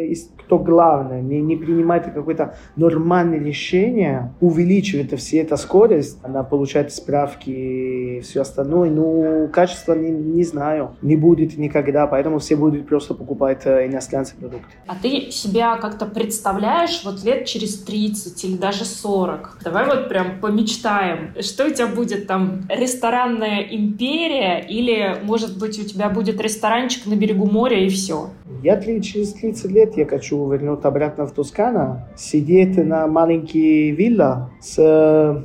[0.47, 7.49] то главное, не, не принимать какое-то нормальное решение, увеличивает все эта скорость, она получает справки
[7.49, 13.13] и все остальное, ну, качество не, не знаю, не будет никогда, поэтому все будут просто
[13.13, 14.67] покупать э, иностранцы продукты.
[14.87, 19.59] А ты себя как-то представляешь вот лет через 30 или даже 40?
[19.63, 25.83] Давай вот прям помечтаем, что у тебя будет там, ресторанная империя или, может быть, у
[25.83, 28.29] тебя будет ресторанчик на берегу моря и все?
[28.63, 34.49] Я через 30 лет я хочу хочу вернуть обратно в Тоскану, сидеть на маленькой вилла
[34.61, 34.77] с,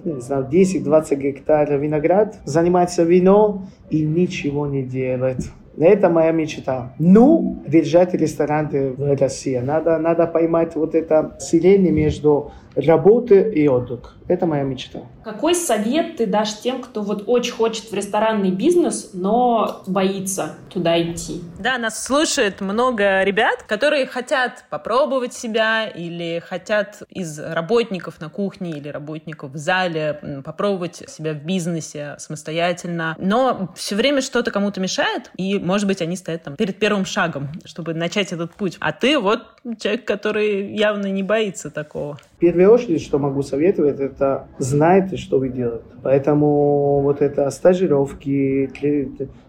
[0.04, 5.50] не знаю, 10-20 гектар виноград, заниматься вино и ничего не делать.
[5.78, 6.92] Это моя мечта.
[6.98, 9.56] Ну, держать рестораны в России.
[9.58, 12.50] Надо, надо поймать вот это селение между
[12.86, 14.16] работой и отдых.
[14.28, 15.00] Это моя мечта.
[15.24, 21.00] Какой совет ты дашь тем, кто вот очень хочет в ресторанный бизнес, но боится туда
[21.02, 21.42] идти?
[21.58, 28.70] Да, нас слушает много ребят, которые хотят попробовать себя или хотят из работников на кухне
[28.70, 35.32] или работников в зале попробовать себя в бизнесе самостоятельно, но все время что-то кому-то мешает,
[35.36, 38.76] и, может быть, они стоят там перед первым шагом, чтобы начать этот путь.
[38.78, 39.42] А ты вот
[39.80, 42.18] человек, который явно не боится такого.
[42.40, 45.84] Первую очередь, что могу советовать, это знайте, что вы делаете.
[46.02, 48.70] Поэтому вот это стажировки,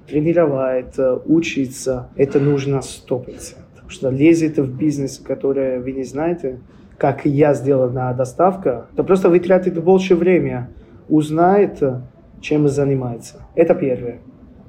[0.07, 3.55] тренировать, учиться, это нужно 100%.
[3.71, 6.59] Потому что лезет в бизнес, который вы не знаете,
[6.97, 10.67] как я сделал на доставка, то просто вы тратите больше времени,
[11.07, 11.81] узнает,
[12.41, 13.37] чем занимается.
[13.55, 14.19] Это первое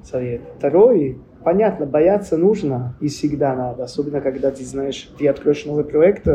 [0.04, 0.42] совет.
[0.58, 6.28] Второй, понятно, бояться нужно и всегда надо, особенно когда ты знаешь, ты откроешь новый проект,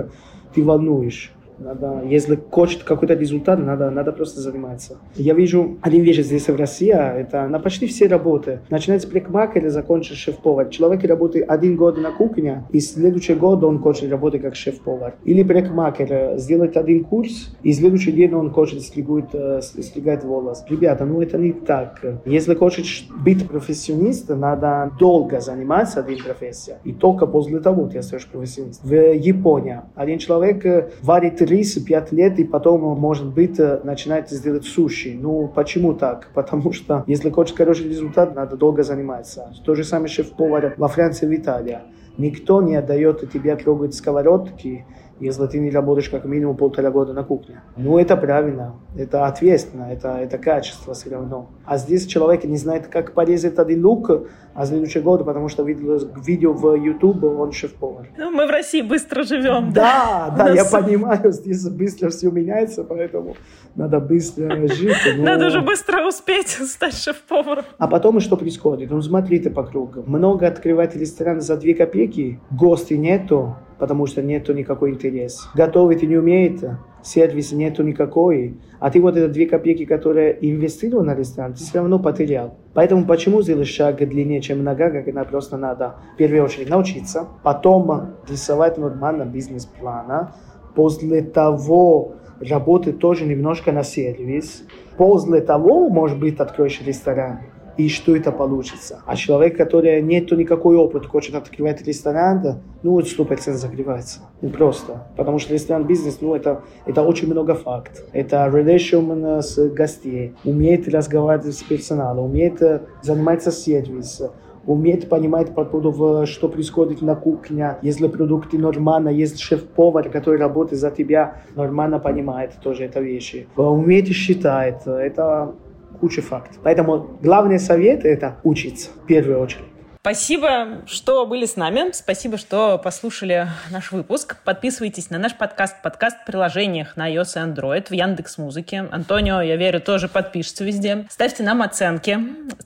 [0.53, 1.31] ты волнуешь.
[1.59, 4.97] Надо, если хочет какой-то результат, надо, надо просто заниматься.
[5.15, 8.61] Я вижу один вещь здесь в России, это на почти все работы.
[8.69, 10.69] Начинается парикмахер и закончится шеф-повар.
[10.69, 15.15] Человек работает один год на кухне, и следующий год он хочет работать как шеф-повар.
[15.25, 20.63] Или парикмахер сделает один курс, и следующий день он хочет стригать, э, стригать волос.
[20.69, 22.03] Ребята, ну это не так.
[22.25, 26.77] Если хочешь быть профессионистом, надо долго заниматься этой профессией.
[26.83, 28.89] И только после того ты становишься профессионистом.
[28.89, 34.65] В Японии один человек э, варит 35 лет и потом, может быть, э, начинает делать
[34.65, 35.17] суши.
[35.19, 36.27] Ну, почему так?
[36.33, 39.53] Потому что, если хочешь хороший результат, надо долго заниматься.
[39.65, 41.79] То же самое шеф-повар во Франции, в Италии.
[42.17, 44.85] Никто не отдает тебе трогать сковородки,
[45.19, 47.61] если ты не работаешь как минимум полтора года на кухне.
[47.75, 51.49] Ну, это правильно, это ответственно, это, это качество все равно.
[51.65, 54.09] А здесь человек не знает, как порезать один лук,
[54.57, 58.07] а следующий год, потому что видел видео в YouTube, он шеф-повар.
[58.17, 59.71] Ну, мы в России быстро живем.
[59.71, 63.35] Да, да, да я понимаю, здесь быстро все меняется, поэтому
[63.75, 64.97] надо быстро жить.
[65.15, 65.23] Но...
[65.25, 67.65] Надо же быстро успеть стать шеф-поваром.
[67.77, 68.89] А потом что происходит?
[68.89, 70.03] Ну, смотрите по кругу.
[70.07, 75.47] Много открывать ресторан за 2 копейки, гостей нету, потому что нету никакой интерес.
[75.53, 76.63] Готовить не умеет,
[77.07, 81.79] сервиса нету никакой, а ты вот это две копейки, которые инвестировал на ресторан, ты все
[81.79, 82.55] равно потерял.
[82.73, 87.27] Поэтому почему сделать шаг длиннее, чем нога, как это просто надо в первую очередь научиться,
[87.43, 90.33] потом рисовать нормально бизнес-плана,
[90.75, 94.63] после того работать тоже немножко на сервис,
[94.97, 97.39] после того, может быть, откроешь ресторан,
[97.77, 99.01] и что это получится.
[99.05, 104.21] А человек, который нету никакой опыта, хочет открывать ресторан, ну, сто процентов закрывается.
[104.41, 105.07] Ну, просто.
[105.15, 108.03] Потому что ресторан бизнес, ну, это, это очень много фактов.
[108.13, 112.61] Это relation с гостей, умеет разговаривать с персоналом, умеет
[113.01, 114.31] заниматься сервисом,
[114.65, 120.81] умеет понимать по поводу, что происходит на кухне, если продукты нормально, если шеф-повар, который работает
[120.81, 123.47] за тебя, нормально понимает тоже это вещи.
[123.55, 125.55] Умеет считать, это
[125.99, 126.59] куча фактов.
[126.63, 129.65] Поэтому главный совет– это учиться в первую очередь.
[130.07, 131.91] Спасибо, что были с нами.
[131.91, 134.37] Спасибо, что послушали наш выпуск.
[134.45, 138.87] Подписывайтесь на наш подкаст, подкаст в приложениях на iOS и Android, в Яндекс Музыке.
[138.89, 141.05] Антонио, я верю, тоже подпишется везде.
[141.09, 142.19] Ставьте нам оценки.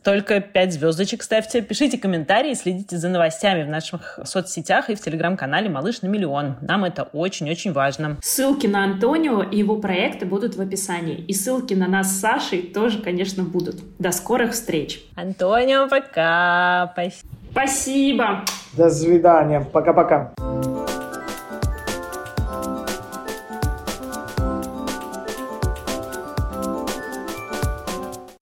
[0.04, 1.64] Только 5 звездочек ставьте.
[1.64, 6.58] Пишите комментарии, следите за новостями в наших соцсетях и в телеграм-канале «Малыш на миллион».
[6.62, 8.18] Нам это очень-очень важно.
[8.22, 11.16] Ссылки на Антонио и его проекты будут в описании.
[11.16, 13.78] И ссылки на нас с Сашей тоже, конечно, будут.
[13.98, 15.02] До скорых встреч.
[15.16, 16.92] Антонио, пока.
[16.94, 17.31] Спасибо.
[17.52, 18.46] Спасибо.
[18.74, 19.62] До свидания.
[19.62, 20.34] Пока-пока.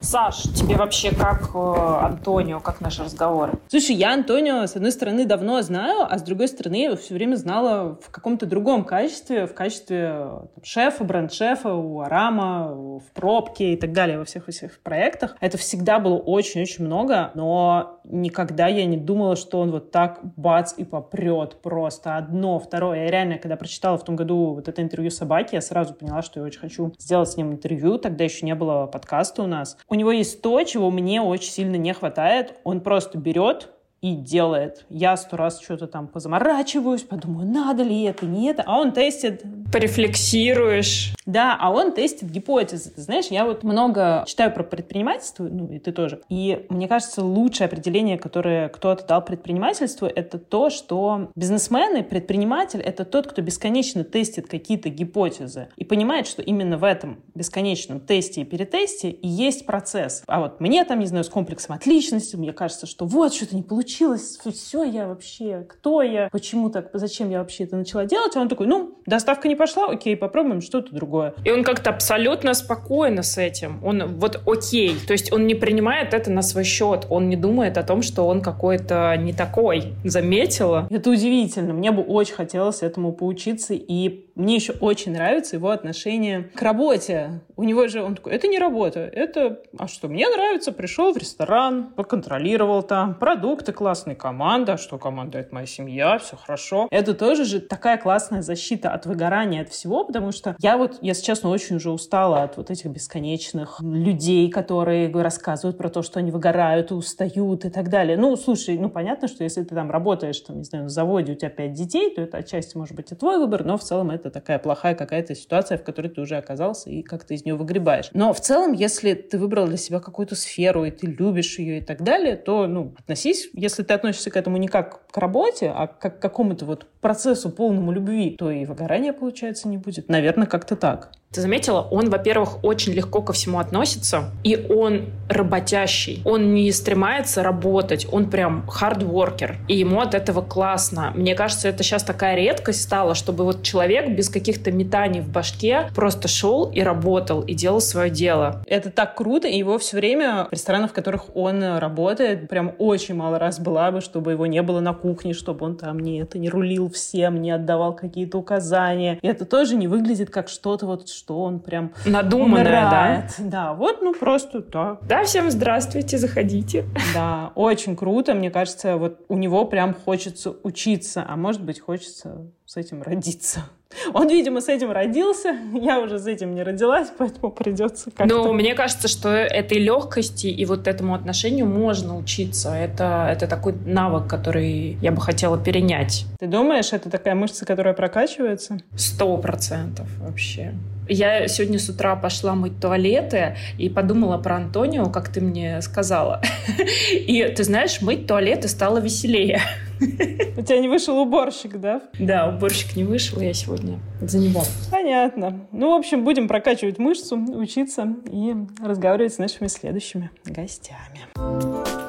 [0.09, 1.59] Саш, тебе вообще как э,
[2.01, 3.59] Антонио, как наши разговоры?
[3.67, 7.35] Слушай, я Антонио, с одной стороны, давно знаю, а с другой стороны, я все время
[7.35, 10.07] знала в каком-то другом качестве, в качестве
[10.55, 15.37] там, шефа, бренд-шефа у Арама, в пробке и так далее, во всех этих проектах.
[15.41, 20.73] Это всегда было очень-очень много, но никогда я не думала, что он вот так бац
[20.75, 23.03] и попрет просто одно, второе.
[23.03, 26.39] Я реально, когда прочитала в том году вот это интервью собаки, я сразу поняла, что
[26.39, 27.99] я очень хочу сделать с ним интервью.
[27.99, 29.77] Тогда еще не было подкаста у нас.
[29.87, 32.55] У него есть то, чего мне очень сильно не хватает.
[32.63, 33.69] Он просто берет
[34.01, 34.85] и делает.
[34.89, 39.43] Я сто раз что-то там позаморачиваюсь, подумаю, надо ли это, не это, а он тестит.
[39.71, 41.13] Порефлексируешь.
[41.25, 42.89] Да, а он тестит гипотезы.
[42.91, 46.21] Ты знаешь, я вот много читаю про предпринимательство, ну и ты тоже.
[46.29, 52.79] И мне кажется, лучшее определение, которое кто-то дал предпринимательству, это то, что бизнесмен и предприниматель—
[52.81, 58.41] это тот, кто бесконечно тестит какие-то гипотезы и понимает, что именно в этом бесконечном тесте
[58.41, 60.23] и перетесте и есть процесс.
[60.27, 63.63] А вот мне там, не знаю, с комплексом отличности, мне кажется, что вот что-то не
[63.63, 68.35] получилось, случилось, все, я вообще, кто я, почему так, зачем я вообще это начала делать,
[68.35, 71.33] а он такой, ну, доставка не пошла, окей, попробуем что-то другое.
[71.43, 76.13] И он как-то абсолютно спокойно с этим, он вот окей, то есть он не принимает
[76.13, 80.87] это на свой счет, он не думает о том, что он какой-то не такой, заметила.
[80.91, 86.43] Это удивительно, мне бы очень хотелось этому поучиться, и мне еще очень нравится его отношение
[86.43, 87.41] к работе.
[87.55, 91.17] У него же, он такой, это не работа, это, а что, мне нравится, пришел в
[91.17, 96.87] ресторан, поконтролировал там, продукты классная команда, что команда— это моя семья, все хорошо.
[96.89, 101.23] Это тоже же такая классная защита от выгорания, от всего, потому что я вот, если
[101.23, 106.31] честно, очень уже устала от вот этих бесконечных людей, которые рассказывают про то, что они
[106.31, 108.17] выгорают устают и так далее.
[108.17, 111.35] Ну, слушай, ну, понятно, что если ты там работаешь, там, не знаю, на заводе, у
[111.35, 114.28] тебя пять детей, то это отчасти может быть и твой выбор, но в целом это
[114.29, 118.09] такая плохая какая-то ситуация, в которой ты уже оказался и как ты из нее выгребаешь.
[118.13, 121.81] Но в целом, если ты выбрал для себя какую-то сферу, и ты любишь ее и
[121.81, 125.87] так далее, то, ну, относись, если ты относишься к этому не как к работе, а
[125.87, 130.09] как к какому-то вот процессу полному любви, то и выгорания, получается, не будет.
[130.09, 131.11] Наверное, как-то так.
[131.31, 136.23] Ты заметила, он, во-первых, очень легко ко всему относится, и он работящий.
[136.25, 141.11] Он не стремается работать, он прям хардворкер, и ему от этого классно.
[141.15, 145.89] Мне кажется, это сейчас такая редкость стала, чтобы вот человек без каких-то метаний в башке
[145.95, 148.61] просто шел и работал, и делал свое дело.
[148.67, 153.15] Это так круто, и его все время в ресторанах, в которых он работает, прям очень
[153.15, 156.37] мало раз была бы, чтобы его не было на кухне, чтобы он там не это
[156.37, 159.19] не рулил всем, не отдавал какие-то указания.
[159.21, 163.35] И это тоже не выглядит как что-то вот что он прям надуманное, умирает.
[163.37, 163.45] да?
[163.69, 164.99] Да, вот, ну просто так.
[165.07, 166.83] Да, всем здравствуйте, заходите.
[167.13, 172.49] Да, очень круто, мне кажется, вот у него прям хочется учиться, а может быть хочется
[172.69, 173.63] с этим родиться.
[174.13, 178.25] Он, видимо, с этим родился, я уже с этим не родилась, поэтому придется как-то...
[178.27, 182.75] Но мне кажется, что этой легкости и вот этому отношению можно учиться.
[182.75, 186.27] Это, это такой навык, который я бы хотела перенять.
[186.37, 188.77] Ты думаешь, это такая мышца, которая прокачивается?
[188.95, 190.75] Сто процентов вообще.
[191.09, 196.41] Я сегодня с утра пошла мыть туалеты и подумала про Антонио, как ты мне сказала.
[197.13, 199.59] И ты знаешь, мыть туалеты стало веселее.
[199.99, 202.01] У тебя не вышел уборщик, да?
[202.19, 204.63] Да, уборщик не вышел, я сегодня за него.
[204.91, 205.67] Понятно.
[205.71, 212.08] Ну, в общем, будем прокачивать мышцу, учиться и разговаривать с нашими следующими гостями.